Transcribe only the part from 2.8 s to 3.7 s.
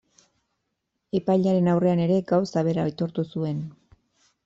aitortu zuen.